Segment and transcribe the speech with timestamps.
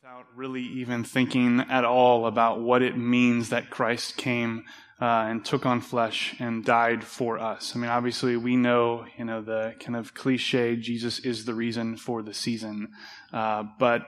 [0.00, 4.64] without really even thinking at all about what it means that Christ came
[5.00, 7.74] uh, and took on flesh and died for us.
[7.74, 11.96] I mean, obviously, we know, you know, the kind of cliche Jesus is the reason
[11.96, 12.92] for the season.
[13.32, 14.02] Uh, but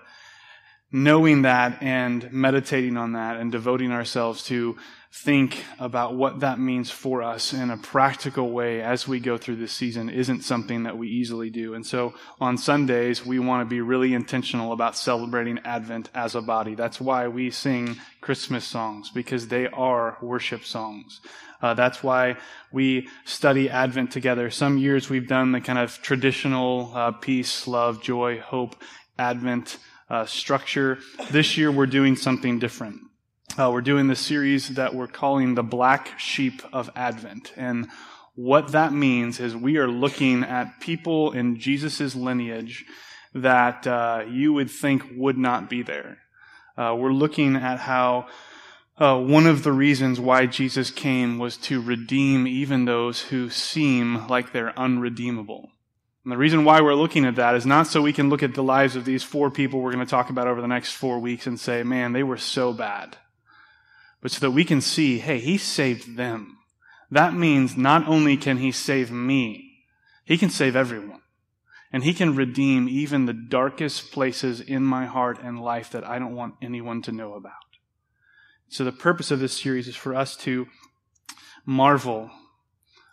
[0.92, 4.76] knowing that and meditating on that and devoting ourselves to
[5.12, 9.56] think about what that means for us in a practical way as we go through
[9.56, 11.74] this season isn't something that we easily do.
[11.74, 16.40] And so on Sundays, we want to be really intentional about celebrating Advent as a
[16.40, 16.76] body.
[16.76, 21.20] That's why we sing Christmas songs, because they are worship songs.
[21.60, 22.36] Uh, that's why
[22.72, 24.48] we study Advent together.
[24.48, 28.76] Some years we've done the kind of traditional uh, peace, love, joy, hope,
[29.18, 29.76] Advent
[30.10, 30.98] uh, structure.
[31.30, 33.01] This year we're doing something different.
[33.59, 37.52] Uh, we're doing this series that we're calling the Black Sheep of Advent.
[37.56, 37.88] And
[38.34, 42.84] what that means is we are looking at people in Jesus' lineage
[43.34, 46.18] that uh, you would think would not be there.
[46.77, 48.27] Uh, we're looking at how
[48.99, 54.27] uh, one of the reasons why Jesus came was to redeem even those who seem
[54.29, 55.71] like they're unredeemable.
[56.24, 58.54] And the reason why we're looking at that is not so we can look at
[58.54, 61.18] the lives of these four people we're going to talk about over the next four
[61.18, 63.16] weeks and say, man, they were so bad
[64.21, 66.59] but so that we can see, hey, he saved them.
[67.11, 69.85] That means not only can he save me,
[70.25, 71.23] he can save everyone.
[71.93, 76.21] And he can redeem even the darkest places in my heart and life that I
[76.21, 77.53] don't want anyone to know about.
[78.69, 80.69] So the purpose of this series is for us to
[81.67, 82.31] marvel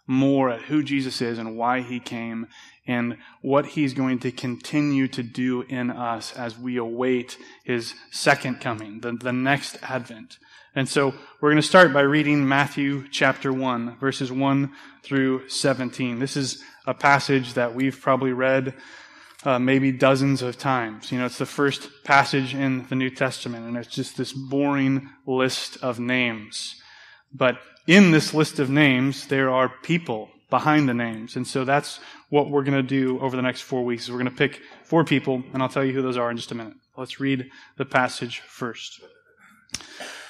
[0.05, 2.47] more at who Jesus is and why he came
[2.88, 8.61] and what he's going to continue to do in us as we await his second
[8.61, 10.38] coming, the, the next advent.
[10.73, 14.71] And so we're going to start by reading Matthew chapter 1, verses 1
[15.03, 16.19] through 17.
[16.19, 18.73] This is a passage that we've probably read
[19.43, 21.11] uh, maybe dozens of times.
[21.11, 25.09] You know, it's the first passage in the New Testament, and it's just this boring
[25.25, 26.81] list of names.
[27.33, 31.35] But in this list of names, there are people behind the names.
[31.35, 31.99] And so that's
[32.30, 34.09] what we're going to do over the next four weeks.
[34.09, 36.52] We're going to pick four people, and I'll tell you who those are in just
[36.52, 36.75] a minute.
[36.95, 39.02] Let's read the passage first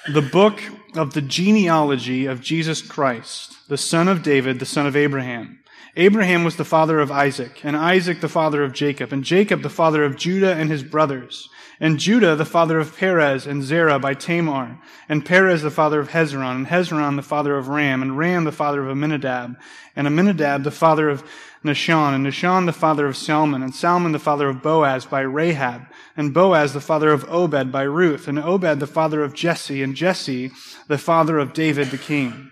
[0.07, 0.61] the book
[0.95, 5.59] of the genealogy of Jesus Christ, the son of David, the son of Abraham.
[5.95, 9.69] Abraham was the father of Isaac, and Isaac the father of Jacob, and Jacob the
[9.69, 11.49] father of Judah and his brothers,
[11.79, 14.79] and Judah the father of Perez and Zerah by Tamar,
[15.09, 18.51] and Perez the father of Hezron, and Hezron the father of Ram, and Ram the
[18.51, 19.55] father of Amminadab,
[19.95, 21.23] and Amminadab the father of
[21.63, 25.87] Nahshon, and Nahshon the father of Salmon, and Salmon the father of Boaz by Rahab,
[26.15, 29.95] and Boaz the father of Obed by Ruth, and Obed the father of Jesse, and
[29.95, 30.51] Jesse
[30.87, 32.51] the father of David the king.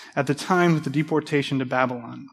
[0.15, 2.27] at the time of the deportation to Babylon.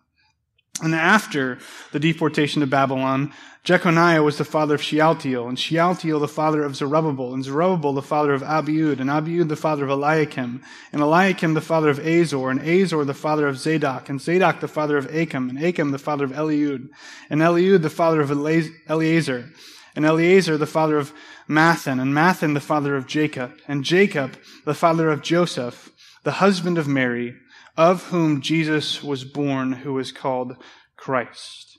[0.80, 1.58] And after
[1.90, 3.32] the deportation to Babylon,
[3.64, 8.00] Jeconiah was the father of Shealtiel, and Shealtiel the father of Zerubbabel, and Zerubbabel the
[8.00, 10.62] father of Abiud, and Abiud the father of Eliakim,
[10.92, 14.68] and Eliakim the father of Azor, and Azor the father of Zadok, and Zadok the
[14.68, 16.88] father of Achim, and Achim the father of Eliud,
[17.28, 19.50] and Eliud the father of Eleazar,
[19.96, 21.12] and Eleazar the father of
[21.48, 25.90] Matthan, and Matthan the father of Jacob, and Jacob the father of Joseph,
[26.22, 27.34] the husband of Mary,
[27.78, 30.56] of whom Jesus was born, who is called
[30.96, 31.78] Christ.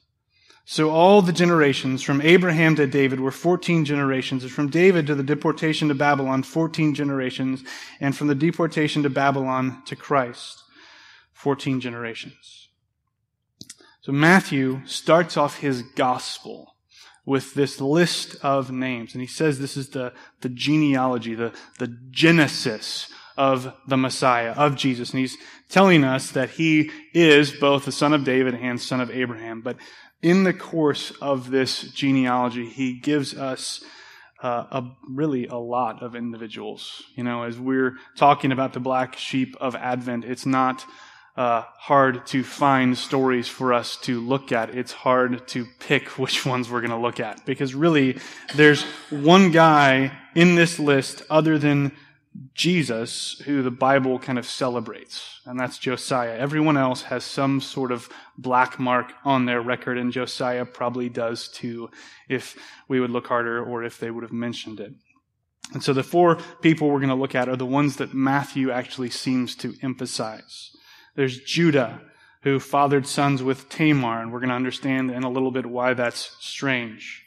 [0.64, 5.16] So all the generations from Abraham to David were 14 generations, and from David to
[5.16, 7.64] the deportation to Babylon, 14 generations,
[8.00, 10.64] and from the deportation to Babylon to Christ,
[11.34, 12.70] 14 generations.
[14.00, 16.76] So Matthew starts off his gospel
[17.26, 21.98] with this list of names, and he says this is the, the genealogy, the, the
[22.10, 25.12] genesis of the Messiah, of Jesus.
[25.12, 25.38] And he's
[25.70, 29.62] telling us that he is both the son of David and son of Abraham.
[29.62, 29.78] But
[30.22, 33.82] in the course of this genealogy, he gives us
[34.44, 37.02] uh, a, really a lot of individuals.
[37.16, 40.86] You know, as we're talking about the black sheep of Advent, it's not
[41.38, 44.76] uh, hard to find stories for us to look at.
[44.76, 48.18] It's hard to pick which ones we're going to look at because really
[48.56, 51.94] there's one guy in this list other than
[52.54, 56.38] Jesus who the Bible kind of celebrates, and that's Josiah.
[56.38, 61.48] Everyone else has some sort of black mark on their record, and Josiah probably does
[61.48, 61.90] too,
[62.28, 62.56] if
[62.88, 64.94] we would look harder or if they would have mentioned it.
[65.74, 68.72] And so the four people we're going to look at are the ones that Matthew
[68.72, 70.72] actually seems to emphasize.
[71.16, 72.02] There's Judah,
[72.44, 75.94] who fathered sons with Tamar, and we're going to understand in a little bit why
[75.94, 77.26] that's strange.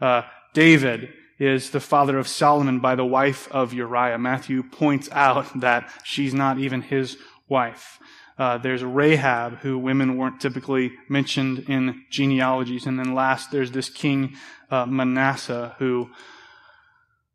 [0.00, 0.22] Uh,
[0.54, 4.18] David is the father of Solomon by the wife of Uriah.
[4.18, 7.16] Matthew points out that she's not even his
[7.48, 7.98] wife.
[8.36, 12.86] Uh, there's Rahab, who women weren't typically mentioned in genealogies.
[12.86, 14.36] And then last, there's this king
[14.70, 16.10] uh, Manasseh, who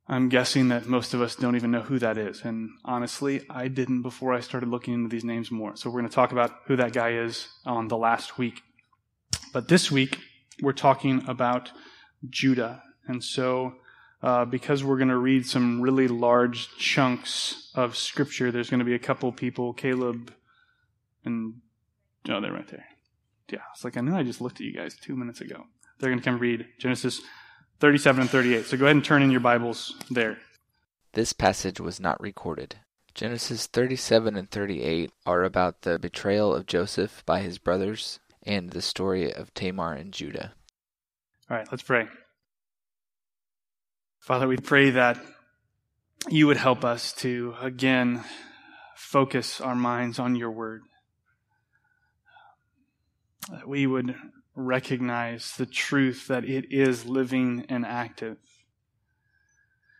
[0.08, 2.42] I'm guessing that most of us don't even know who that is.
[2.44, 5.76] And honestly, I didn't before I started looking into these names more.
[5.76, 8.62] So we're going to talk about who that guy is on the last week.
[9.54, 10.18] But this week,
[10.62, 11.72] we're talking about
[12.28, 12.82] Judah.
[13.08, 13.76] And so,
[14.22, 18.86] uh, because we're going to read some really large chunks of scripture, there's going to
[18.86, 20.34] be a couple people, Caleb
[21.26, 21.56] and,
[22.30, 22.86] oh, they're right there.
[23.52, 25.66] Yeah, it's like I knew I just looked at you guys two minutes ago.
[26.00, 27.22] They're going to come read Genesis
[27.80, 28.66] 37 and 38.
[28.66, 30.38] So go ahead and turn in your Bibles there.
[31.14, 32.78] This passage was not recorded.
[33.16, 38.82] Genesis 37 and 38 are about the betrayal of Joseph by his brothers and the
[38.82, 40.54] story of Tamar and Judah.
[41.50, 42.08] All right, let's pray.
[44.20, 45.18] Father, we pray that
[46.30, 48.24] you would help us to, again,
[48.96, 50.84] focus our minds on your word.
[53.50, 54.16] That we would
[54.54, 58.38] recognize the truth that it is living and active.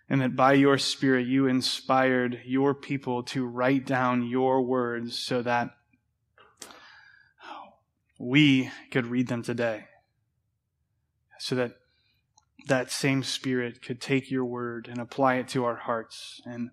[0.10, 5.42] And that by your Spirit, you inspired your people to write down your words so
[5.42, 5.72] that
[8.20, 9.86] we could read them today.
[11.40, 11.79] So that
[12.70, 16.72] that same Spirit could take your word and apply it to our hearts and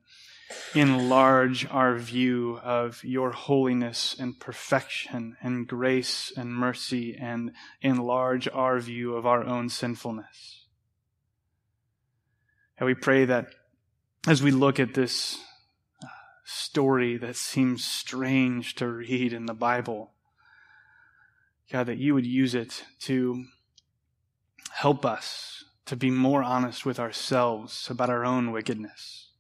[0.74, 7.52] enlarge our view of your holiness and perfection and grace and mercy and
[7.82, 10.66] enlarge our view of our own sinfulness.
[12.78, 13.48] And we pray that
[14.28, 15.38] as we look at this
[16.02, 16.08] uh,
[16.44, 20.12] story that seems strange to read in the Bible,
[21.72, 23.44] God, that you would use it to
[24.70, 29.30] help us to be more honest with ourselves about our own wickedness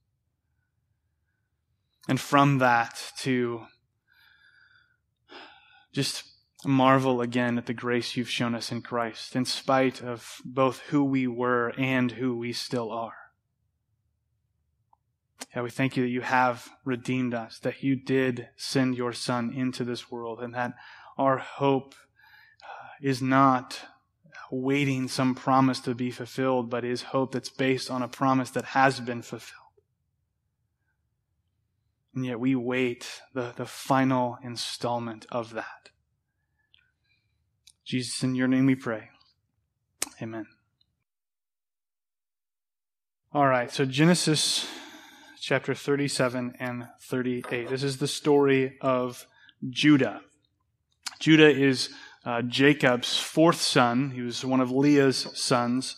[2.08, 3.62] and from that to
[5.92, 6.24] just
[6.64, 11.04] marvel again at the grace you've shown us in Christ, in spite of both who
[11.04, 13.14] we were and who we still are.
[15.54, 19.52] Yeah, we thank you that you have redeemed us, that you did send your Son
[19.54, 20.74] into this world, and that
[21.16, 21.94] our hope
[22.62, 23.80] uh, is not
[24.50, 28.64] waiting some promise to be fulfilled, but is hope that's based on a promise that
[28.66, 29.62] has been fulfilled.
[32.14, 35.90] And yet we wait the, the final installment of that.
[37.84, 39.10] Jesus, in your name we pray.
[40.20, 40.46] Amen.
[43.32, 44.66] All right, so Genesis
[45.40, 47.68] chapter 37 and 38.
[47.68, 49.26] This is the story of
[49.68, 50.22] Judah.
[51.18, 51.90] Judah is
[52.26, 54.10] uh, Jacob's fourth son.
[54.10, 55.96] He was one of Leah's sons.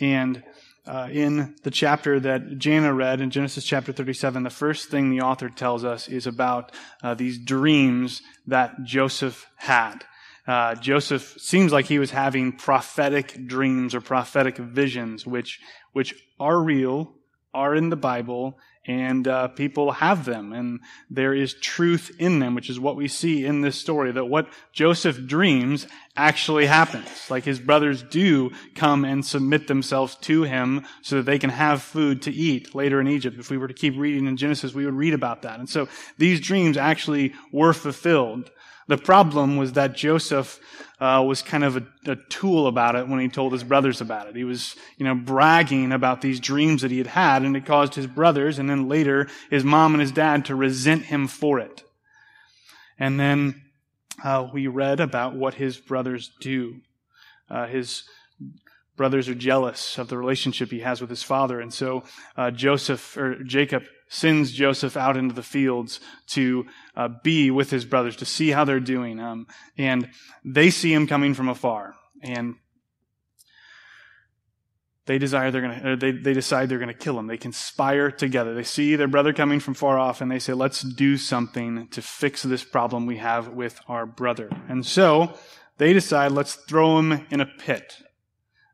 [0.00, 0.42] And
[0.86, 5.20] uh, in the chapter that Jana read in Genesis chapter 37, the first thing the
[5.20, 10.04] author tells us is about uh, these dreams that Joseph had.
[10.46, 15.60] Uh, Joseph seems like he was having prophetic dreams or prophetic visions, which
[15.92, 17.14] which are real,
[17.52, 20.80] are in the Bible, and uh, people have them, and
[21.10, 24.12] there is truth in them, which is what we see in this story.
[24.12, 27.08] That what Joseph dreams actually happens.
[27.28, 31.82] Like his brothers do come and submit themselves to him so that they can have
[31.82, 33.38] food to eat later in Egypt.
[33.38, 35.58] If we were to keep reading in Genesis, we would read about that.
[35.58, 38.50] And so these dreams actually were fulfilled.
[38.88, 40.60] The problem was that Joseph
[41.00, 44.28] uh, was kind of a, a, tool about it when he told his brothers about
[44.28, 44.36] it.
[44.36, 47.94] He was, you know, bragging about these dreams that he had had, and it caused
[47.94, 51.82] his brothers and then later his mom and his dad to resent him for it.
[52.98, 53.62] And then
[54.24, 56.80] uh, we read about what his brothers do.
[57.50, 58.04] Uh, his
[58.96, 62.04] brothers are jealous of the relationship he has with his father, and so
[62.36, 67.84] uh, Joseph or Jacob sends Joseph out into the fields to uh, be with his
[67.84, 69.18] brothers, to see how they're doing.
[69.20, 69.46] Um,
[69.76, 70.10] and
[70.44, 71.94] they see him coming from afar.
[72.22, 72.56] And
[75.06, 77.28] they desire they're gonna they, they decide they're gonna kill him.
[77.28, 78.54] They conspire together.
[78.54, 82.02] They see their brother coming from far off and they say, let's do something to
[82.02, 84.50] fix this problem we have with our brother.
[84.68, 85.34] And so
[85.78, 87.98] they decide, let's throw him in a pit.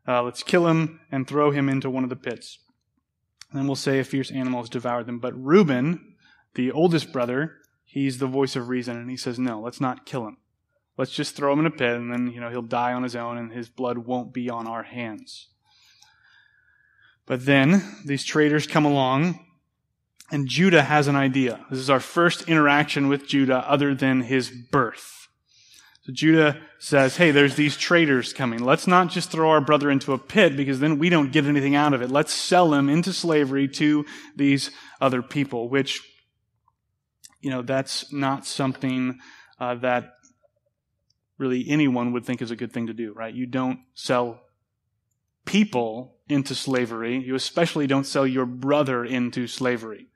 [0.07, 2.59] Uh, let's kill him and throw him into one of the pits.
[3.53, 5.19] And we'll say a fierce animal has devoured them.
[5.19, 6.15] But Reuben,
[6.55, 10.27] the oldest brother, he's the voice of reason, and he says, no, let's not kill
[10.27, 10.37] him.
[10.97, 13.15] Let's just throw him in a pit, and then, you know, he'll die on his
[13.15, 15.49] own, and his blood won't be on our hands.
[17.25, 19.39] But then these traders come along
[20.31, 21.65] and Judah has an idea.
[21.69, 25.22] This is our first interaction with Judah other than his birth.
[26.03, 28.59] So Judah says, Hey, there's these traders coming.
[28.59, 31.75] Let's not just throw our brother into a pit because then we don't get anything
[31.75, 32.11] out of it.
[32.11, 34.05] Let's sell him into slavery to
[34.35, 34.69] these
[34.99, 36.01] other people, which,
[37.39, 39.19] you know, that's not something
[39.59, 40.15] uh, that
[41.37, 43.33] really anyone would think is a good thing to do, right?
[43.33, 44.41] You don't sell
[45.45, 47.17] people into slavery.
[47.17, 50.07] You especially don't sell your brother into slavery.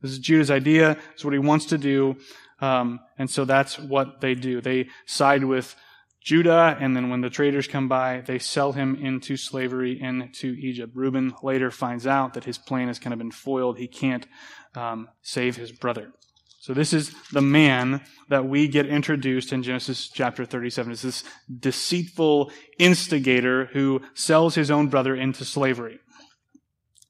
[0.00, 0.98] This is Judah's idea.
[1.12, 2.16] It's what he wants to do.
[2.64, 4.62] Um, and so that's what they do.
[4.62, 5.76] They side with
[6.22, 10.92] Judah, and then when the traders come by, they sell him into slavery into Egypt.
[10.96, 13.76] Reuben later finds out that his plan has kind of been foiled.
[13.76, 14.26] He can't
[14.74, 16.12] um, save his brother.
[16.58, 20.92] So this is the man that we get introduced in Genesis chapter 37.
[20.92, 21.24] It's this
[21.60, 25.98] deceitful instigator who sells his own brother into slavery.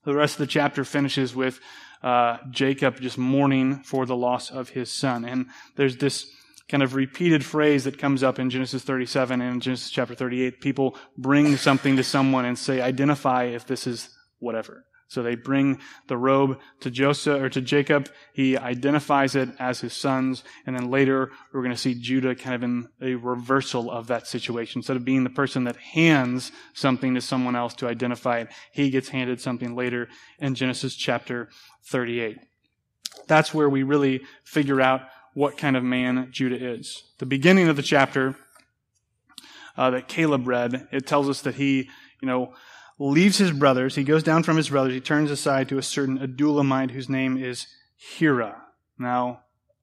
[0.03, 1.61] The rest of the chapter finishes with
[2.03, 5.25] uh, Jacob just mourning for the loss of his son.
[5.25, 6.29] And there's this
[6.67, 10.61] kind of repeated phrase that comes up in Genesis 37 and Genesis chapter 38.
[10.61, 14.09] People bring something to someone and say, identify if this is
[14.39, 14.85] whatever.
[15.07, 18.09] So they bring the robe to Joseph or to Jacob.
[18.33, 20.43] He identifies it as his son's.
[20.65, 24.27] And then later we're going to see Judah kind of in a reversal of that
[24.27, 24.79] situation.
[24.79, 28.89] Instead of being the person that hands something to someone else to identify it, he
[28.89, 30.09] gets handed something later
[30.39, 31.49] in Genesis chapter
[31.85, 32.37] 38.
[33.27, 35.01] That's where we really figure out
[35.33, 37.03] what kind of man Judah is.
[37.19, 38.35] The beginning of the chapter
[39.77, 41.89] uh, that Caleb read, it tells us that he,
[42.21, 42.53] you know,
[42.99, 43.95] leaves his brothers.
[43.95, 44.93] He goes down from his brothers.
[44.93, 48.61] He turns aside to a certain Adullamite whose name is Hira.
[48.97, 49.41] Now,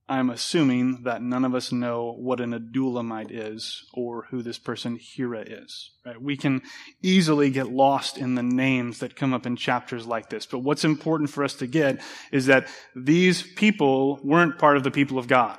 [0.08, 4.98] I'm assuming that none of us know what an Adullamite is or who this person
[5.00, 5.92] Hira is.
[6.04, 6.20] Right?
[6.20, 6.62] We can
[7.02, 10.44] easily get lost in the names that come up in chapters like this.
[10.44, 12.00] But what's important for us to get
[12.30, 15.58] is that these people weren't part of the people of God.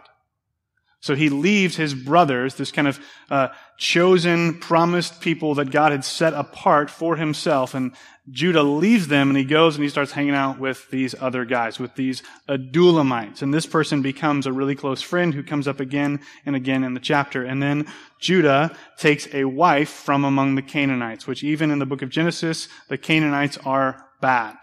[1.04, 2.98] So he leaves his brothers, this kind of
[3.30, 7.74] uh, chosen, promised people that God had set apart for himself.
[7.74, 7.92] And
[8.32, 11.78] Judah leaves them and he goes and he starts hanging out with these other guys,
[11.78, 13.42] with these Adullamites.
[13.42, 16.94] And this person becomes a really close friend who comes up again and again in
[16.94, 17.44] the chapter.
[17.44, 17.86] And then
[18.22, 22.70] Judah takes a wife from among the Canaanites, which even in the book of Genesis,
[22.88, 24.56] the Canaanites are bad.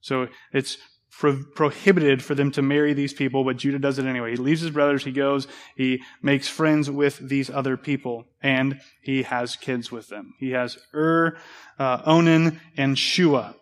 [0.00, 0.78] So it's
[1.18, 4.32] pro- prohibited for them to marry these people, but Judah does it anyway.
[4.32, 5.46] He leaves his brothers, he goes,
[5.76, 10.34] he makes friends with these other people, and he has kids with them.
[10.38, 11.36] He has Ur,
[11.78, 13.56] uh, Onan, and Shua.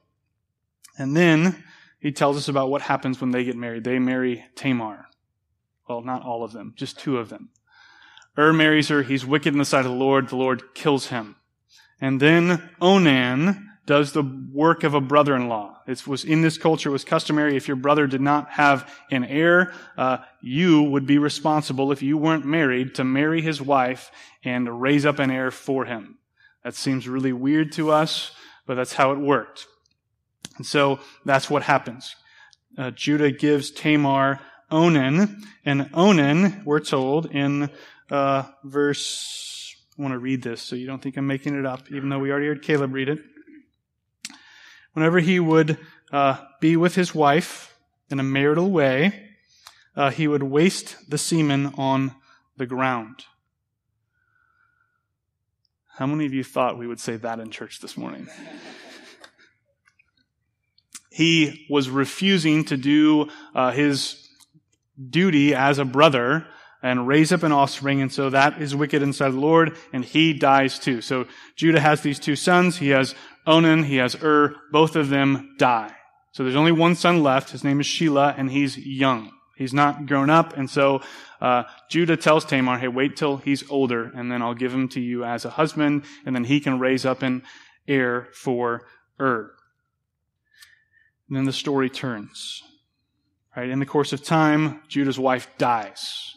[0.98, 1.64] And then
[2.00, 3.84] he tells us about what happens when they get married.
[3.84, 5.06] They marry Tamar.
[5.88, 7.50] Well, not all of them, just two of them.
[8.38, 9.02] Ur marries her.
[9.02, 10.28] He's wicked in the sight of the Lord.
[10.28, 11.36] The Lord kills him.
[12.00, 14.22] And then Onan does the
[14.52, 15.82] work of a brother-in-law.
[15.86, 19.24] It was in this culture, it was customary if your brother did not have an
[19.24, 24.10] heir, uh, you would be responsible if you weren't married to marry his wife
[24.42, 26.18] and raise up an heir for him.
[26.62, 28.32] That seems really weird to us,
[28.66, 29.66] but that's how it worked.
[30.56, 32.16] And so that's what happens.
[32.78, 37.70] Uh, Judah gives Tamar Onan, and Onan, we're told in
[38.10, 41.92] uh, verse, I want to read this so you don't think I'm making it up,
[41.92, 43.20] even though we already heard Caleb read it
[44.94, 45.78] whenever he would
[46.12, 47.76] uh, be with his wife
[48.08, 49.28] in a marital way,
[49.94, 52.14] uh, he would waste the semen on
[52.56, 53.24] the ground.
[55.96, 58.28] How many of you thought we would say that in church this morning?
[61.10, 64.28] he was refusing to do uh, his
[65.10, 66.46] duty as a brother
[66.82, 70.34] and raise up an offspring, and so that is wicked inside the Lord, and he
[70.34, 71.00] dies too.
[71.00, 72.76] So Judah has these two sons.
[72.76, 73.14] He has
[73.46, 74.54] Onan, he has Ur.
[74.72, 75.94] Both of them die.
[76.32, 77.50] So there's only one son left.
[77.50, 79.30] His name is Shelah, and he's young.
[79.56, 81.00] He's not grown up, and so
[81.40, 85.00] uh, Judah tells Tamar, "Hey, wait till he's older, and then I'll give him to
[85.00, 87.44] you as a husband, and then he can raise up an
[87.86, 88.82] heir for
[89.20, 89.54] Ur."
[91.28, 92.64] And then the story turns.
[93.56, 96.34] Right in the course of time, Judah's wife dies.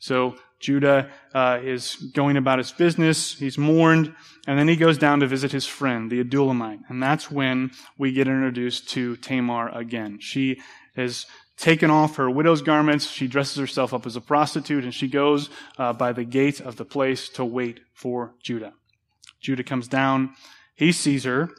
[0.00, 3.34] So Judah uh, is going about his business.
[3.34, 4.14] He's mourned.
[4.46, 6.82] And then he goes down to visit his friend, the Adullamite.
[6.88, 10.18] And that's when we get introduced to Tamar again.
[10.20, 10.60] She
[10.96, 11.26] has
[11.56, 13.10] taken off her widow's garments.
[13.10, 16.76] She dresses herself up as a prostitute and she goes uh, by the gate of
[16.76, 18.74] the place to wait for Judah.
[19.40, 20.34] Judah comes down.
[20.74, 21.50] He sees her.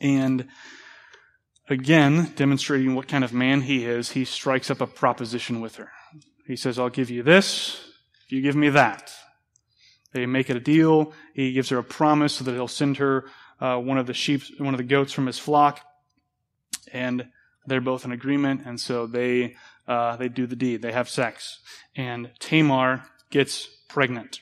[0.00, 0.48] And
[1.68, 5.90] again, demonstrating what kind of man he is, he strikes up a proposition with her.
[6.46, 7.85] He says, I'll give you this
[8.26, 9.12] if you give me that.
[10.12, 11.12] They make it a deal.
[11.34, 13.26] He gives her a promise so that he'll send her
[13.60, 15.80] uh, one of the sheep, one of the goats from his flock,
[16.92, 17.28] and
[17.66, 19.56] they're both in agreement, and so they
[19.88, 20.82] uh, they do the deed.
[20.82, 21.60] They have sex,
[21.94, 24.40] and Tamar gets pregnant.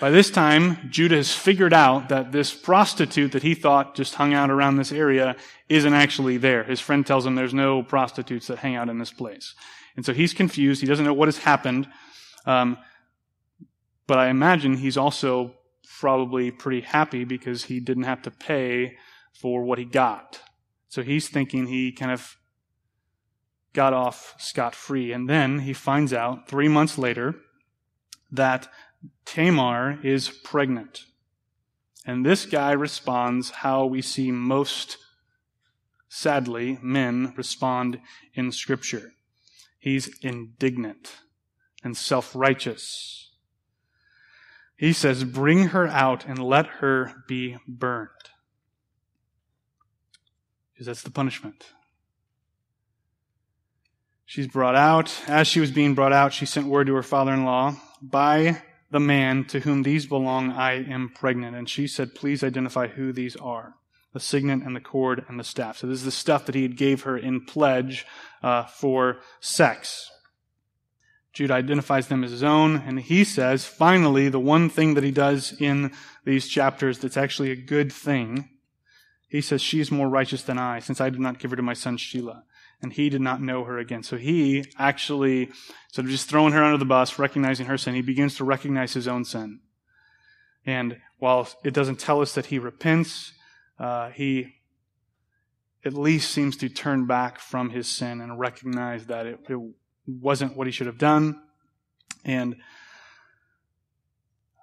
[0.00, 4.32] By this time, Judah has figured out that this prostitute that he thought just hung
[4.32, 5.36] out around this area
[5.68, 6.64] isn't actually there.
[6.64, 9.54] His friend tells him there's no prostitutes that hang out in this place.
[9.96, 10.80] And so he's confused.
[10.80, 11.86] He doesn't know what has happened.
[12.46, 12.78] Um,
[14.06, 15.54] but I imagine he's also
[15.98, 18.96] probably pretty happy because he didn't have to pay
[19.32, 20.40] for what he got.
[20.88, 22.36] So he's thinking he kind of
[23.72, 25.12] got off scot free.
[25.12, 27.36] And then he finds out three months later
[28.32, 28.68] that
[29.24, 31.04] Tamar is pregnant.
[32.04, 34.96] And this guy responds how we see most,
[36.08, 38.00] sadly, men respond
[38.34, 39.12] in Scripture.
[39.78, 41.14] He's indignant
[41.82, 43.30] and self righteous.
[44.76, 48.08] He says, Bring her out and let her be burned.
[50.72, 51.66] Because that's the punishment.
[54.24, 55.12] She's brought out.
[55.26, 58.62] As she was being brought out, she sent word to her father in law By
[58.90, 61.56] the man to whom these belong, I am pregnant.
[61.56, 63.74] And she said, Please identify who these are
[64.12, 65.78] the signet and the cord and the staff.
[65.78, 68.06] So this is the stuff that he had gave her in pledge
[68.42, 70.10] uh, for sex.
[71.32, 75.12] Jude identifies them as his own, and he says, finally, the one thing that he
[75.12, 75.92] does in
[76.24, 78.48] these chapters that's actually a good thing,
[79.28, 81.62] he says, She is more righteous than I, since I did not give her to
[81.62, 82.42] my son Shelah.
[82.82, 84.02] and he did not know her again.
[84.02, 85.50] So he actually,
[85.92, 88.94] sort of just throwing her under the bus, recognizing her sin, he begins to recognize
[88.94, 89.60] his own sin.
[90.66, 93.32] And while it doesn't tell us that he repents,
[93.78, 94.54] uh, he
[95.84, 99.58] at least seems to turn back from his sin and recognize that it, it
[100.06, 101.40] wasn't what he should have done.
[102.24, 102.56] And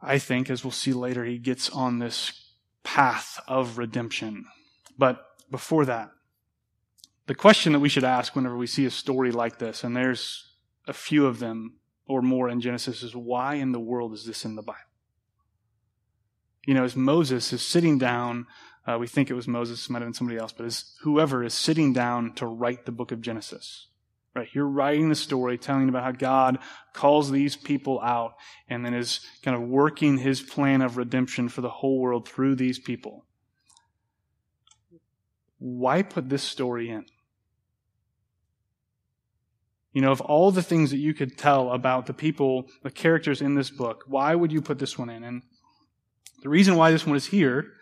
[0.01, 2.53] I think, as we'll see later, he gets on this
[2.83, 4.45] path of redemption.
[4.97, 6.11] But before that,
[7.27, 10.53] the question that we should ask whenever we see a story like this, and there's
[10.87, 14.45] a few of them or more in Genesis, is why in the world is this
[14.45, 14.79] in the Bible?
[16.65, 18.47] You know, as Moses is sitting down,
[18.85, 21.43] uh, we think it was Moses, it might have been somebody else, but as whoever
[21.43, 23.87] is sitting down to write the book of Genesis,
[24.37, 24.49] right?
[24.53, 26.59] You're writing the story, telling about how God
[26.93, 28.35] calls these people out
[28.69, 32.55] and then is kind of working his plan of redemption for the whole world through
[32.55, 33.25] these people.
[35.59, 37.05] Why put this story in?
[39.91, 43.41] You know, of all the things that you could tell about the people, the characters
[43.41, 45.23] in this book, why would you put this one in?
[45.23, 45.41] And
[46.43, 47.73] the reason why this one is here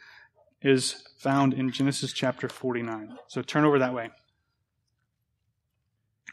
[0.62, 3.18] is found in Genesis chapter 49.
[3.28, 4.12] So turn over that way.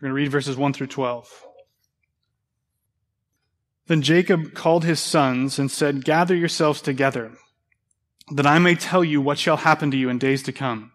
[0.00, 1.44] We're going to read verses 1 through 12.
[3.86, 7.32] Then Jacob called his sons and said, Gather yourselves together,
[8.30, 10.92] that I may tell you what shall happen to you in days to come.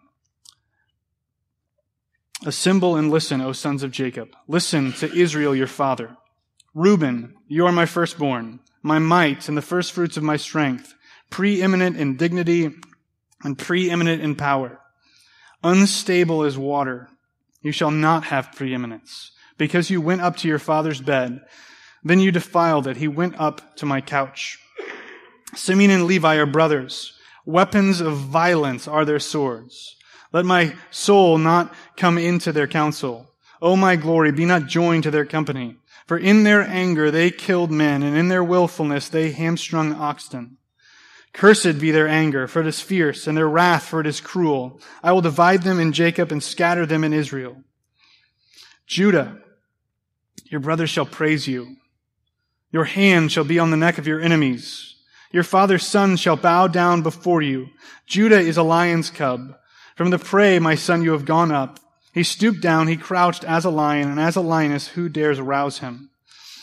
[2.45, 4.29] Assemble and listen, O sons of Jacob.
[4.47, 6.15] Listen to Israel your father.
[6.73, 10.93] Reuben, you are my firstborn, my might and the firstfruits of my strength,
[11.29, 12.71] preeminent in dignity
[13.43, 14.79] and preeminent in power.
[15.63, 17.09] Unstable as water,
[17.61, 21.41] you shall not have preeminence, because you went up to your father's bed.
[22.03, 22.97] Then you defiled it.
[22.97, 24.59] He went up to my couch.
[25.55, 27.13] Simeon and Levi are brothers.
[27.45, 29.95] Weapons of violence are their swords.
[30.33, 33.31] Let my soul not come into their counsel.
[33.61, 35.77] O my glory, be not joined to their company.
[36.05, 40.56] For in their anger they killed men, and in their wilfulness they hamstrung oxen.
[41.37, 44.81] Cursed be their anger, for it is fierce, and their wrath, for it is cruel.
[45.03, 47.57] I will divide them in Jacob and scatter them in Israel.
[48.87, 49.37] Judah,
[50.45, 51.77] your brothers shall praise you.
[52.71, 54.95] Your hand shall be on the neck of your enemies.
[55.31, 57.67] Your father's son shall bow down before you.
[58.07, 59.55] Judah is a lion's cub.
[59.95, 61.79] From the prey, my son, you have gone up.
[62.13, 65.79] He stooped down, he crouched as a lion, and as a lioness, who dares rouse
[65.79, 66.09] him?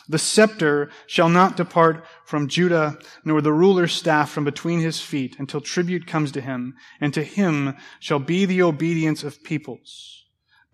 [0.08, 5.36] The scepter shall not depart from Judah, nor the ruler's staff from between his feet,
[5.38, 10.24] until tribute comes to him, and to him shall be the obedience of peoples.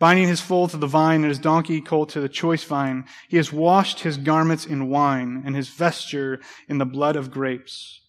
[0.00, 3.36] Binding his foal to the vine and his donkey colt to the choice vine, he
[3.36, 8.00] has washed his garments in wine, and his vesture in the blood of grapes.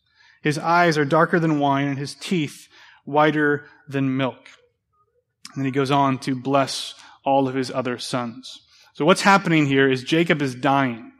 [0.41, 2.67] His eyes are darker than wine, and his teeth
[3.05, 4.49] whiter than milk.
[5.53, 8.61] And then he goes on to bless all of his other sons.
[8.93, 11.11] So what's happening here is Jacob is dying.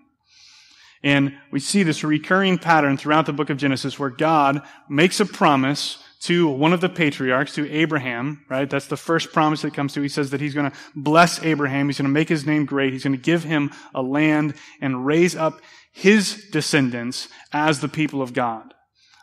[1.03, 5.25] And we see this recurring pattern throughout the book of Genesis where God makes a
[5.25, 8.69] promise to one of the patriarchs, to Abraham, right?
[8.69, 10.01] That's the first promise that comes to.
[10.01, 11.87] He says that he's going to bless Abraham.
[11.87, 12.93] He's going to make his name great.
[12.93, 18.21] He's going to give him a land and raise up his descendants as the people
[18.21, 18.73] of God.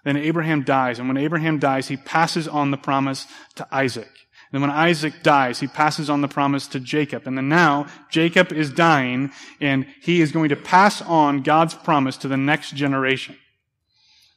[0.04, 4.10] Then Abraham dies, and when Abraham dies, he passes on the promise to Isaac.
[4.52, 7.26] And when Isaac dies, he passes on the promise to Jacob.
[7.26, 9.30] And then now, Jacob is dying,
[9.60, 13.36] and he is going to pass on God's promise to the next generation.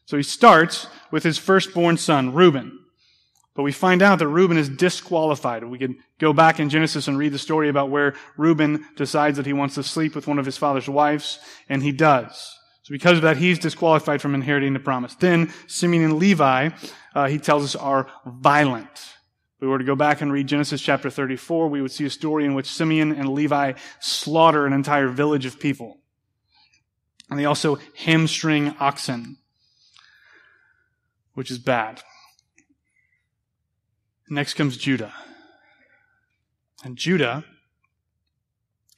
[0.06, 2.80] So he starts with his firstborn son, Reuben.
[3.54, 5.64] But we find out that Reuben is disqualified.
[5.64, 9.46] We can go back in Genesis and read the story about where Reuben decides that
[9.46, 12.58] he wants to sleep with one of his father's wives, and he does.
[12.84, 15.16] So because of that, he's disqualified from inheriting the promise.
[15.16, 16.70] Then Simeon and Levi,
[17.14, 19.16] uh, he tells us, are violent.
[19.62, 22.46] We were to go back and read Genesis chapter 34, we would see a story
[22.46, 26.00] in which Simeon and Levi slaughter an entire village of people.
[27.30, 29.38] And they also hamstring oxen,
[31.36, 32.02] which is bad.
[34.30, 35.14] Next comes Judah.
[36.84, 37.46] And Judah,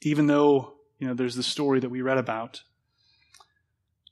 [0.00, 2.62] even though, you know, there's the story that we read about,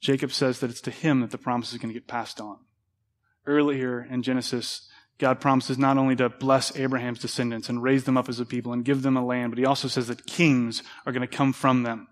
[0.02, 2.58] Jacob says that it's to him that the promise is going to get passed on.
[3.46, 8.28] Earlier in Genesis, God promises not only to bless Abraham's descendants and raise them up
[8.28, 11.12] as a people and give them a land, but he also says that kings are
[11.12, 12.08] going to come from them.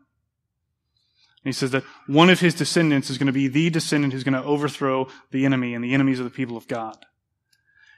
[1.42, 4.24] And he says that one of his descendants is going to be the descendant who's
[4.24, 6.98] going to overthrow the enemy and the enemies of the people of God.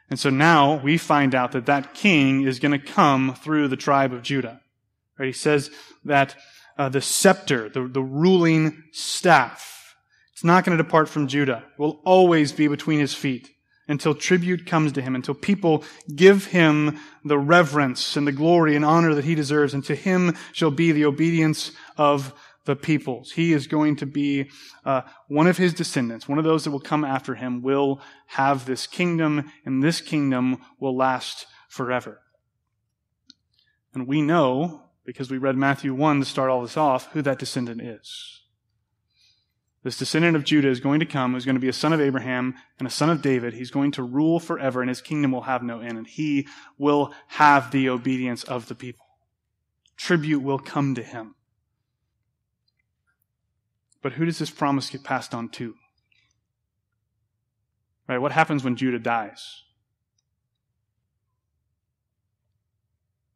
[0.08, 3.76] And so now we find out that that king is going to come through the
[3.76, 4.60] tribe of Judah.
[5.18, 5.26] Right?
[5.26, 5.70] He says
[6.04, 6.36] that
[6.78, 9.96] uh, the scepter, the, the ruling staff,
[10.32, 11.64] it's not going to depart from Judah.
[11.72, 13.51] It will always be between his feet
[13.88, 18.84] until tribute comes to him, until people give him the reverence and the glory and
[18.84, 22.32] honor that he deserves, and to him shall be the obedience of
[22.64, 23.32] the peoples.
[23.32, 24.50] He is going to be
[24.84, 28.66] uh, one of his descendants, one of those that will come after him, will have
[28.66, 32.20] this kingdom, and this kingdom will last forever.
[33.94, 37.38] And we know, because we read Matthew 1 to start all this off, who that
[37.38, 38.41] descendant is.
[39.82, 42.00] This descendant of Judah is going to come, who's going to be a son of
[42.00, 43.54] Abraham and a son of David.
[43.54, 46.46] He's going to rule forever, and his kingdom will have no end, and he
[46.78, 49.06] will have the obedience of the people.
[49.96, 51.34] Tribute will come to him.
[54.02, 55.74] But who does this promise get passed on to?
[58.08, 58.18] Right?
[58.18, 59.62] What happens when Judah dies?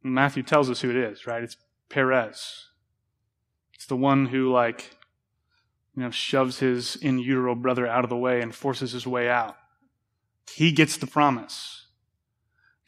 [0.02, 1.42] Matthew tells us who it is, right?
[1.42, 1.56] It's
[1.88, 2.66] Perez.
[3.74, 4.95] It's the one who, like,
[5.96, 9.28] you know, shoves his in utero brother out of the way and forces his way
[9.28, 9.56] out.
[10.54, 11.86] He gets the promise.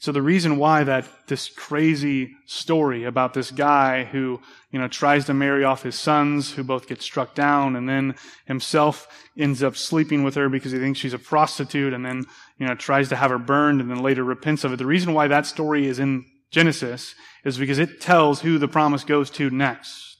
[0.00, 4.40] So the reason why that this crazy story about this guy who,
[4.70, 8.14] you know, tries to marry off his sons who both get struck down and then
[8.44, 12.26] himself ends up sleeping with her because he thinks she's a prostitute and then,
[12.58, 14.76] you know, tries to have her burned and then later repents of it.
[14.76, 19.02] The reason why that story is in Genesis is because it tells who the promise
[19.02, 20.17] goes to next.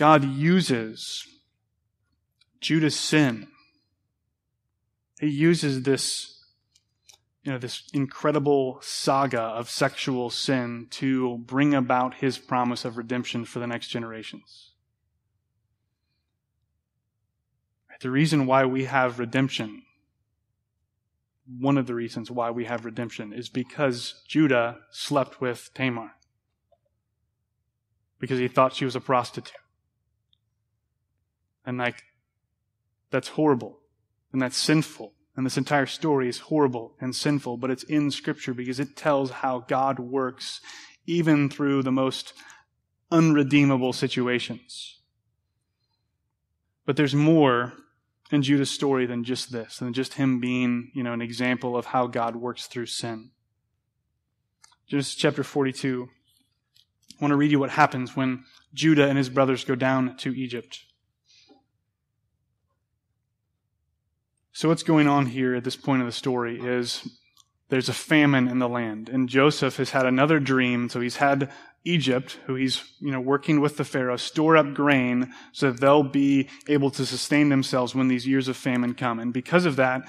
[0.00, 1.26] God uses
[2.58, 3.48] Judah's sin.
[5.20, 6.42] He uses this
[7.42, 13.44] you know, this incredible saga of sexual sin to bring about his promise of redemption
[13.44, 14.70] for the next generations.
[18.00, 19.82] The reason why we have redemption,
[21.58, 26.12] one of the reasons why we have redemption, is because Judah slept with Tamar.
[28.18, 29.52] Because he thought she was a prostitute.
[31.70, 32.02] And like,
[33.12, 33.78] that's horrible.
[34.32, 35.12] And that's sinful.
[35.36, 39.30] And this entire story is horrible and sinful, but it's in Scripture because it tells
[39.30, 40.60] how God works
[41.06, 42.32] even through the most
[43.12, 44.98] unredeemable situations.
[46.86, 47.74] But there's more
[48.32, 51.86] in Judah's story than just this, than just him being, you know, an example of
[51.86, 53.30] how God works through sin.
[54.88, 56.08] Genesis chapter 42.
[57.16, 58.42] I want to read you what happens when
[58.74, 60.80] Judah and his brothers go down to Egypt.
[64.60, 67.08] So, what's going on here at this point of the story is
[67.70, 70.90] there's a famine in the land, and Joseph has had another dream.
[70.90, 71.50] So, he's had
[71.86, 76.02] Egypt, who he's you know working with the Pharaoh, store up grain so that they'll
[76.02, 79.18] be able to sustain themselves when these years of famine come.
[79.18, 80.02] And because of that,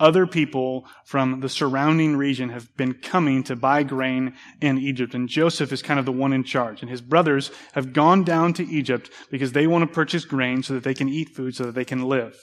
[0.00, 5.28] other people from the surrounding region have been coming to buy grain in Egypt, and
[5.28, 6.80] Joseph is kind of the one in charge.
[6.80, 10.72] And his brothers have gone down to Egypt because they want to purchase grain so
[10.72, 12.40] that they can eat food, so that they can live.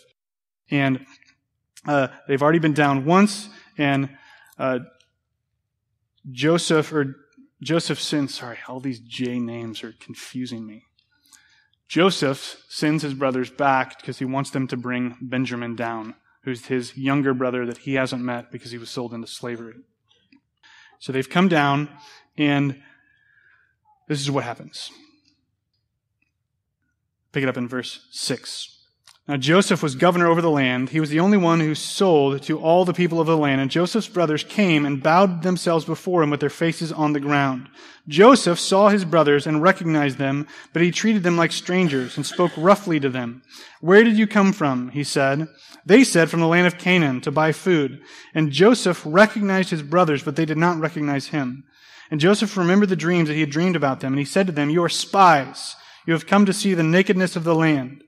[0.69, 1.06] And
[1.88, 4.10] uh, they've already been down once, and
[4.58, 4.80] uh,
[6.32, 7.15] Joseph or
[7.62, 8.34] Joseph sins.
[8.34, 10.84] Sorry, all these J names are confusing me.
[11.88, 16.98] Joseph sends his brothers back because he wants them to bring Benjamin down, who's his
[16.98, 19.76] younger brother that he hasn't met because he was sold into slavery.
[21.00, 21.89] So they've come down,
[22.38, 22.82] and
[24.08, 24.91] this is what happens.
[27.32, 28.74] Pick it up in verse 6.
[29.27, 30.89] Now Joseph was governor over the land.
[30.89, 33.59] He was the only one who sold to all the people of the land.
[33.59, 37.67] And Joseph's brothers came and bowed themselves before him with their faces on the ground.
[38.07, 42.51] Joseph saw his brothers and recognized them, but he treated them like strangers and spoke
[42.55, 43.41] roughly to them.
[43.81, 44.89] Where did you come from?
[44.89, 45.47] He said.
[45.88, 48.01] They said, from the land of Canaan to buy food.
[48.35, 51.63] And Joseph recognized his brothers, but they did not recognize him.
[52.11, 54.13] And Joseph remembered the dreams that he had dreamed about them.
[54.13, 55.75] And he said to them, You are spies.
[56.05, 58.03] You have come to see the nakedness of the land.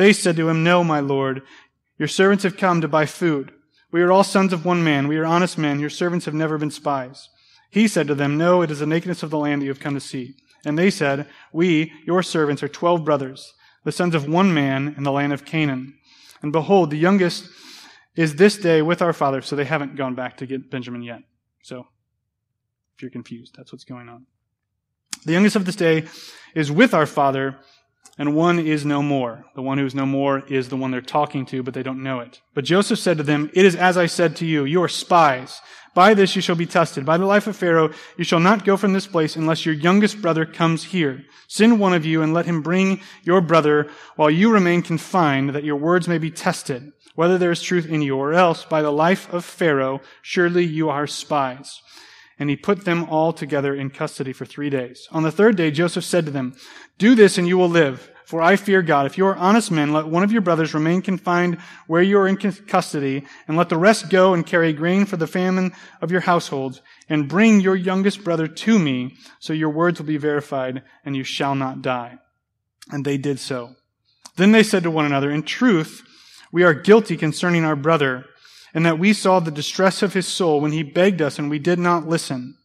[0.00, 1.42] They said to him, No, my lord.
[1.98, 3.52] Your servants have come to buy food.
[3.92, 5.08] We are all sons of one man.
[5.08, 5.78] We are honest men.
[5.78, 7.28] Your servants have never been spies.
[7.70, 9.78] He said to them, No, it is the nakedness of the land that you have
[9.78, 10.36] come to see.
[10.64, 13.52] And they said, We, your servants, are twelve brothers,
[13.84, 15.98] the sons of one man in the land of Canaan.
[16.40, 17.50] And behold, the youngest
[18.16, 19.42] is this day with our father.
[19.42, 21.20] So they haven't gone back to get Benjamin yet.
[21.60, 21.88] So,
[22.94, 24.24] if you're confused, that's what's going on.
[25.26, 26.06] The youngest of this day
[26.54, 27.58] is with our father
[28.20, 29.46] and one is no more.
[29.54, 32.02] The one who is no more is the one they're talking to, but they don't
[32.02, 32.42] know it.
[32.52, 35.62] But Joseph said to them, It is as I said to you, you are spies.
[35.94, 37.06] By this you shall be tested.
[37.06, 40.20] By the life of Pharaoh, you shall not go from this place unless your youngest
[40.20, 41.24] brother comes here.
[41.48, 45.64] Send one of you and let him bring your brother while you remain confined, that
[45.64, 48.92] your words may be tested, whether there is truth in you, or else by the
[48.92, 51.80] life of Pharaoh, surely you are spies
[52.40, 55.06] and he put them all together in custody for three days.
[55.12, 56.56] On the third day, Joseph said to them,
[56.98, 59.04] Do this and you will live, for I fear God.
[59.04, 62.26] If you are honest men, let one of your brothers remain confined where you are
[62.26, 66.22] in custody, and let the rest go and carry grain for the famine of your
[66.22, 71.14] households, and bring your youngest brother to me, so your words will be verified, and
[71.14, 72.18] you shall not die.
[72.90, 73.74] And they did so.
[74.36, 76.02] Then they said to one another, In truth,
[76.50, 78.24] we are guilty concerning our brother
[78.74, 81.58] and that we saw the distress of his soul when he begged us and we
[81.58, 82.56] did not listen.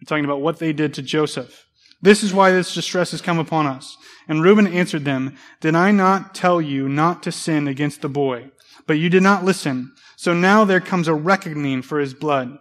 [0.00, 1.66] We're talking about what they did to Joseph.
[2.02, 3.96] This is why this distress has come upon us.
[4.26, 8.50] And Reuben answered them, Did I not tell you not to sin against the boy?
[8.86, 9.92] But you did not listen.
[10.16, 12.58] So now there comes a reckoning for his blood.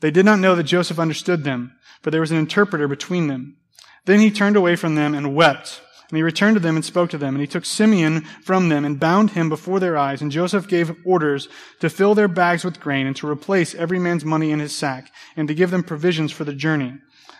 [0.00, 1.72] They did not know that Joseph understood them,
[2.02, 3.56] for there was an interpreter between them.
[4.04, 5.80] Then he turned away from them and wept.
[6.10, 7.34] And he returned to them and spoke to them.
[7.34, 10.20] And he took Simeon from them and bound him before their eyes.
[10.20, 11.48] And Joseph gave orders
[11.80, 15.10] to fill their bags with grain and to replace every man's money in his sack
[15.36, 16.94] and to give them provisions for the journey.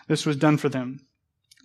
[0.08, 1.06] This was done for them.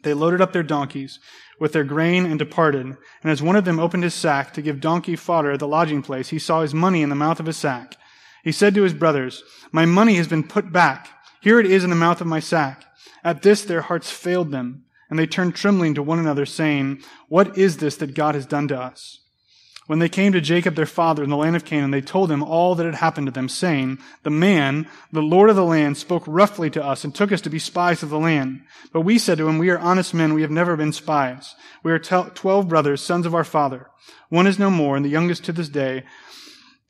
[0.03, 1.19] They loaded up their donkeys
[1.59, 2.85] with their grain and departed.
[2.85, 6.01] And as one of them opened his sack to give donkey fodder at the lodging
[6.01, 7.95] place, he saw his money in the mouth of his sack.
[8.43, 11.09] He said to his brothers, My money has been put back.
[11.41, 12.85] Here it is in the mouth of my sack.
[13.23, 17.57] At this their hearts failed them and they turned trembling to one another, saying, What
[17.57, 19.19] is this that God has done to us?
[19.87, 22.43] When they came to Jacob their father in the land of Canaan, they told him
[22.43, 26.23] all that had happened to them, saying, The man, the Lord of the land, spoke
[26.27, 28.61] roughly to us and took us to be spies of the land.
[28.93, 31.55] But we said to him, We are honest men, we have never been spies.
[31.81, 33.87] We are twelve brothers, sons of our father.
[34.29, 36.03] One is no more, and the youngest to this day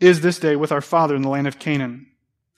[0.02, 2.08] is this day with our father in the land of Canaan.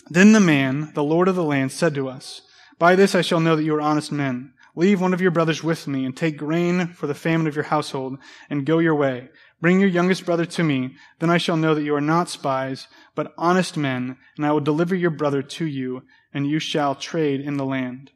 [0.10, 2.41] Then the man, the Lord of the land, said to us,
[2.80, 4.54] By this I shall know that you are honest men.
[4.76, 7.66] Leave one of your brothers with me, and take grain for the famine of your
[7.66, 8.18] household,
[8.50, 9.30] and go your way.
[9.60, 12.88] Bring your youngest brother to me, then I shall know that you are not spies,
[13.14, 16.04] but honest men, and I will deliver your brother to you,
[16.34, 18.12] and you shall trade in the land.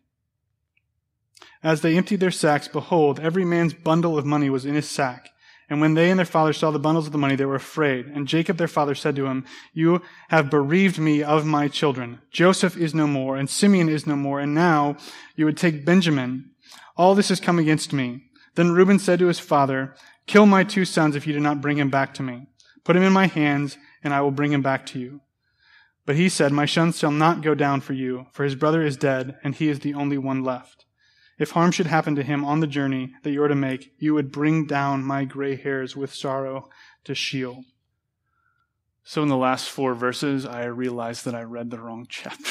[1.62, 5.32] As they emptied their sacks, behold, every man's bundle of money was in his sack.
[5.70, 8.06] And when they and their father saw the bundles of the money, they were afraid.
[8.06, 12.20] And Jacob their father said to him, You have bereaved me of my children.
[12.32, 14.98] Joseph is no more, and Simeon is no more, and now
[15.36, 16.52] you would take Benjamin.
[16.96, 18.24] All this has come against me.
[18.54, 19.96] Then Reuben said to his father,
[20.28, 22.48] Kill my two sons if you do not bring him back to me.
[22.84, 25.22] Put him in my hands, and I will bring him back to you.
[26.06, 28.98] But he said, My son shall not go down for you, for his brother is
[28.98, 30.86] dead, and he is the only one left.
[31.38, 34.14] If harm should happen to him on the journey that you are to make, you
[34.14, 36.70] would bring down my gray hairs with sorrow
[37.04, 37.66] to Sheol.
[39.04, 42.50] So in the last four verses, I realized that I read the wrong chapter.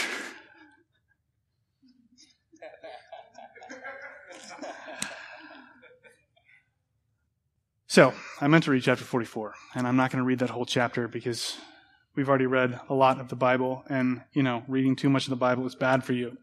[7.87, 10.67] so, I meant to read chapter 44, and I'm not going to read that whole
[10.67, 11.57] chapter because
[12.15, 15.31] we've already read a lot of the Bible, and, you know, reading too much of
[15.31, 16.37] the Bible is bad for you.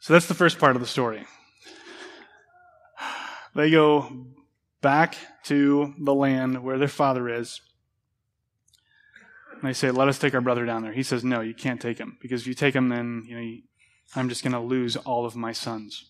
[0.00, 1.26] So that's the first part of the story.
[3.54, 4.26] They go
[4.80, 7.60] back to the land where their father is.
[9.52, 10.92] And they say, Let us take our brother down there.
[10.92, 12.16] He says, No, you can't take him.
[12.20, 13.56] Because if you take him, then you know,
[14.16, 16.06] I'm just going to lose all of my sons.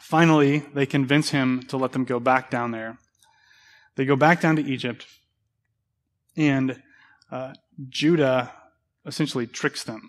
[0.00, 2.98] Finally, they convince him to let them go back down there.
[3.96, 5.06] They go back down to Egypt,
[6.36, 6.80] and
[7.30, 7.52] uh,
[7.88, 8.52] Judah
[9.04, 10.08] essentially tricks them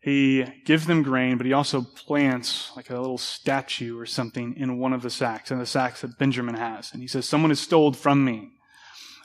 [0.00, 4.78] he gives them grain, but he also plants like a little statue or something in
[4.78, 6.92] one of the sacks, in the sacks that Benjamin has.
[6.92, 8.50] And he says, Someone has stole from me.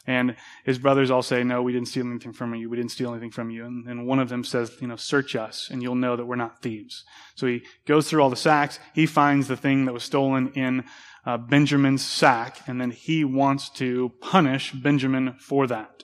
[0.05, 2.69] And his brothers all say, No, we didn't steal anything from you.
[2.69, 3.65] We didn't steal anything from you.
[3.65, 6.35] And, and one of them says, You know, search us, and you'll know that we're
[6.35, 7.03] not thieves.
[7.35, 8.79] So he goes through all the sacks.
[8.93, 10.85] He finds the thing that was stolen in
[11.25, 16.03] uh, Benjamin's sack, and then he wants to punish Benjamin for that.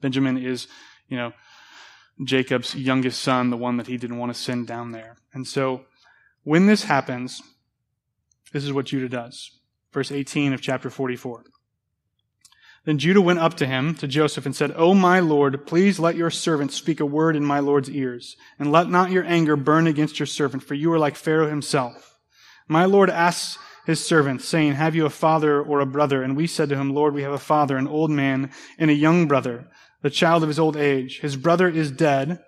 [0.00, 0.68] Benjamin is,
[1.08, 1.32] you know,
[2.24, 5.16] Jacob's youngest son, the one that he didn't want to send down there.
[5.32, 5.84] And so
[6.44, 7.42] when this happens,
[8.52, 9.58] this is what Judah does.
[9.92, 11.44] Verse 18 of chapter 44.
[12.84, 16.16] Then Judah went up to him, to Joseph, and said, O my Lord, please let
[16.16, 19.86] your servant speak a word in my Lord's ears, and let not your anger burn
[19.86, 22.16] against your servant, for you are like Pharaoh himself.
[22.68, 26.22] My Lord asks his servant, saying, Have you a father or a brother?
[26.22, 28.94] And we said to him, Lord, we have a father, an old man, and a
[28.94, 29.68] young brother
[30.02, 31.20] the child of his old age.
[31.20, 32.42] His brother is dead,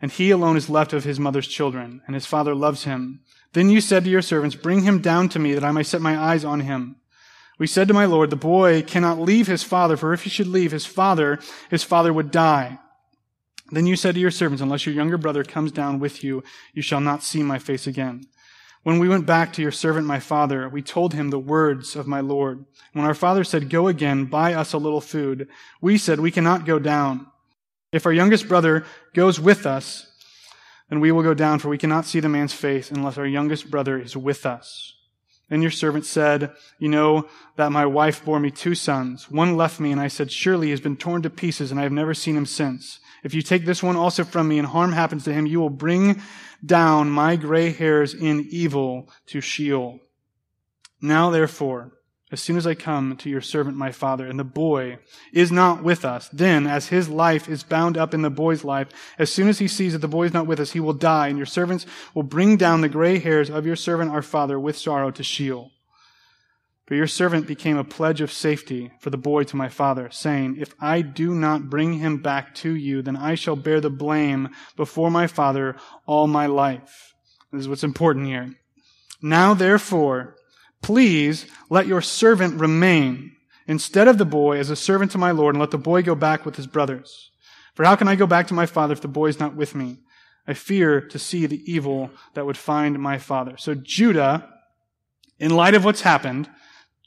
[0.00, 3.20] and he alone is left of his mother's children, and his father loves him.
[3.52, 6.00] Then you said to your servants, Bring him down to me, that I may set
[6.00, 6.96] my eyes on him.
[7.58, 10.46] We said to my Lord, The boy cannot leave his father, for if he should
[10.46, 11.38] leave his father,
[11.70, 12.78] his father would die.
[13.70, 16.82] Then you said to your servants, Unless your younger brother comes down with you, you
[16.82, 18.26] shall not see my face again.
[18.82, 22.08] When we went back to your servant my father, we told him the words of
[22.08, 22.64] my Lord.
[22.92, 25.48] When our father said, Go again, buy us a little food,
[25.80, 27.26] we said, We cannot go down.
[27.92, 30.10] If our youngest brother goes with us,
[30.88, 33.70] then we will go down, for we cannot see the man's face unless our youngest
[33.70, 34.94] brother is with us.
[35.48, 39.30] Then your servant said, You know that my wife bore me two sons.
[39.30, 41.84] One left me, and I said, Surely he has been torn to pieces, and I
[41.84, 42.98] have never seen him since.
[43.22, 45.70] If you take this one also from me and harm happens to him, you will
[45.70, 46.20] bring
[46.64, 50.00] down my gray hairs in evil to Sheol.
[51.00, 51.92] Now therefore,
[52.32, 54.98] as soon as I come to your servant my father, and the boy
[55.34, 58.88] is not with us, then as his life is bound up in the boy's life,
[59.18, 61.28] as soon as he sees that the boy is not with us, he will die,
[61.28, 64.78] and your servants will bring down the gray hairs of your servant our father with
[64.78, 65.71] sorrow to Sheol.
[66.86, 70.56] For your servant became a pledge of safety for the boy to my father, saying,
[70.58, 74.50] If I do not bring him back to you, then I shall bear the blame
[74.76, 77.14] before my father all my life.
[77.52, 78.54] This is what's important here.
[79.22, 80.36] Now therefore,
[80.82, 83.36] please let your servant remain
[83.68, 86.16] instead of the boy as a servant to my Lord, and let the boy go
[86.16, 87.30] back with his brothers.
[87.74, 89.74] For how can I go back to my father if the boy is not with
[89.74, 89.98] me?
[90.46, 93.56] I fear to see the evil that would find my father.
[93.56, 94.48] So Judah,
[95.38, 96.50] in light of what's happened,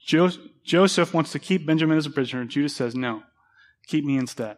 [0.06, 2.46] Joseph wants to keep Benjamin as a prisoner.
[2.46, 3.24] Judah says, No,
[3.88, 4.58] keep me instead.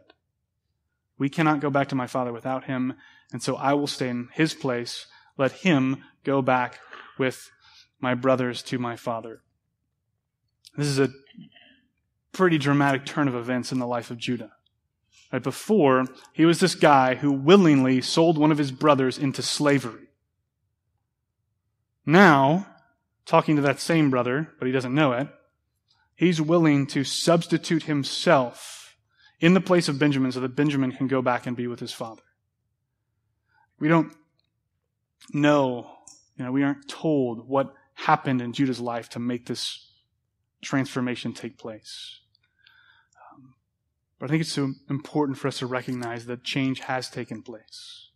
[1.17, 2.93] We cannot go back to my father without him,
[3.31, 5.07] and so I will stay in his place.
[5.37, 6.79] Let him go back
[7.17, 7.49] with
[7.99, 9.41] my brothers to my father.
[10.75, 11.09] This is a
[12.33, 14.51] pretty dramatic turn of events in the life of Judah.
[15.31, 20.09] Right before, he was this guy who willingly sold one of his brothers into slavery.
[22.05, 22.67] Now,
[23.27, 25.27] talking to that same brother, but he doesn't know it,
[26.15, 28.95] he's willing to substitute himself
[29.39, 31.93] in the place of Benjamin so that Benjamin can go back and be with his
[31.93, 32.23] father.
[33.79, 34.11] We don't
[35.31, 35.91] know,
[36.35, 39.91] you know, we aren't told what happened in Judah's life to make this
[40.61, 42.21] transformation take place.
[43.33, 43.53] Um,
[44.17, 48.09] but I think it's so important for us to recognize that change has taken place.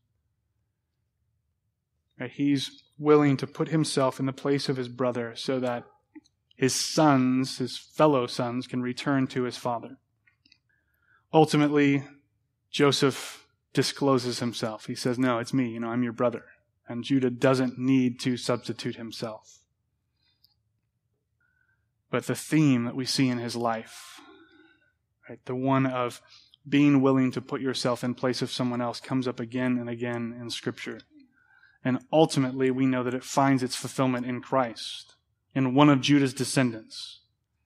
[2.20, 2.32] Right?
[2.32, 5.84] He's willing to put himself in the place of his brother so that
[6.56, 9.98] his sons, his fellow sons, can return to his father.
[11.34, 12.04] Ultimately,
[12.70, 14.86] Joseph discloses himself.
[14.86, 15.70] He says, No, it's me.
[15.70, 16.46] You know, I'm your brother.
[16.88, 19.60] And Judah doesn't need to substitute himself.
[22.12, 24.20] But the theme that we see in his life,
[25.28, 26.22] right, the one of
[26.68, 30.38] being willing to put yourself in place of someone else, comes up again and again
[30.40, 31.00] in Scripture.
[31.84, 35.16] And ultimately, we know that it finds its fulfillment in Christ
[35.56, 37.20] in one of Judah's descendants.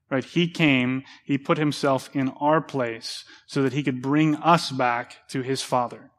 [0.09, 0.23] Right?
[0.23, 5.27] He came, he put himself in our place so that he could bring us back
[5.29, 6.11] to his Father.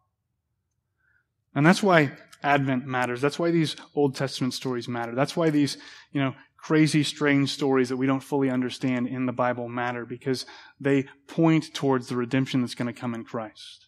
[1.54, 3.20] And that's why Advent matters.
[3.20, 5.14] That's why these Old Testament stories matter.
[5.14, 5.78] That's why these,
[6.12, 10.46] you know, crazy, strange stories that we don't fully understand in the Bible matter because
[10.80, 13.85] they point towards the redemption that's going to come in Christ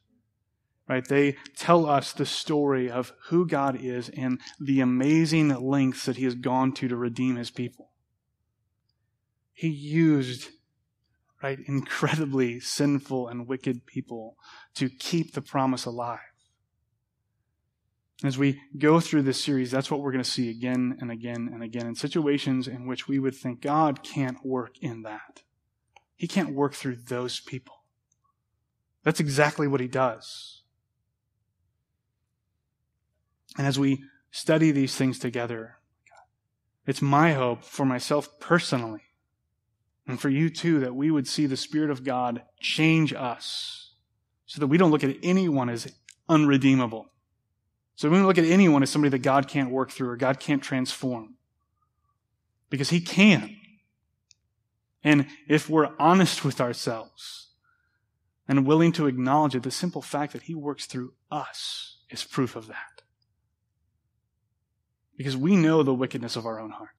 [0.89, 1.07] right?
[1.07, 6.25] They tell us the story of who God is and the amazing lengths that He
[6.25, 7.91] has gone to to redeem His people.
[9.53, 10.51] He used,
[11.43, 14.37] right, incredibly sinful and wicked people
[14.75, 16.21] to keep the promise alive.
[18.25, 21.51] As we go through this series, that's what we're going to see again and again
[21.53, 25.43] and again in situations in which we would think God can't work in that.
[26.17, 27.85] He can't work through those people.
[29.05, 30.63] That's exactly what he does.
[33.59, 35.77] And as we study these things together,
[36.87, 39.03] it's my hope for myself personally
[40.07, 43.93] and for you too that we would see the Spirit of God change us
[44.47, 45.93] so that we don't look at anyone as
[46.29, 47.11] unredeemable.
[47.97, 50.41] So we don't look at anyone as somebody that God can't work through or God
[50.41, 51.35] can't transform.
[52.71, 53.57] Because He can.
[55.03, 57.49] And if we're honest with ourselves
[58.47, 62.57] and willing to acknowledge it, the simple fact that He works through us is proof
[62.57, 62.98] of that.
[65.19, 66.91] Because we know the wickedness of our own heart.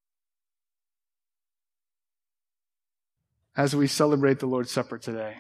[3.58, 5.38] As we celebrate the Lord's Supper today,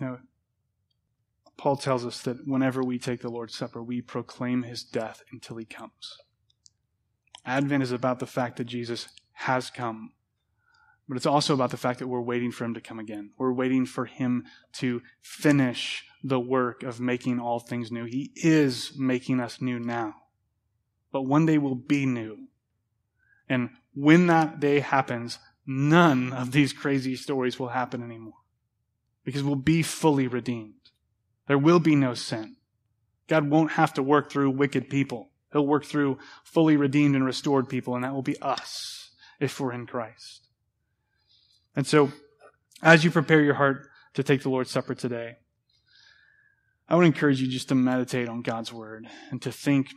[0.00, 0.18] you know,
[1.56, 5.56] Paul tells us that whenever we take the Lord's Supper, we proclaim his death until
[5.56, 6.18] he comes.
[7.46, 10.12] Advent is about the fact that Jesus has come,
[11.08, 13.30] but it's also about the fact that we're waiting for him to come again.
[13.38, 18.04] We're waiting for him to finish the work of making all things new.
[18.04, 20.14] He is making us new now,
[21.12, 22.48] but one day we'll be new.
[23.48, 28.32] And when that day happens, none of these crazy stories will happen anymore
[29.24, 30.74] because we'll be fully redeemed.
[31.46, 32.56] There will be no sin.
[33.28, 35.30] God won't have to work through wicked people.
[35.52, 39.72] He'll work through fully redeemed and restored people, and that will be us if we're
[39.72, 40.48] in Christ.
[41.76, 42.12] And so,
[42.82, 45.36] as you prepare your heart to take the Lord's Supper today,
[46.88, 49.88] I would encourage you just to meditate on God's Word and to think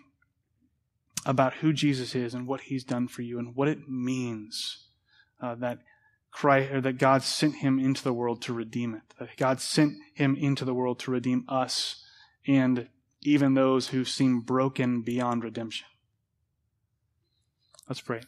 [1.25, 4.87] about who Jesus is and what He's done for you and what it means
[5.41, 5.79] uh, that
[6.31, 9.01] Christ, or that God sent Him into the world to redeem it.
[9.19, 12.03] That God sent Him into the world to redeem us
[12.45, 12.89] and
[13.21, 15.87] even those who seem broken beyond redemption.
[17.87, 18.21] Let's pray.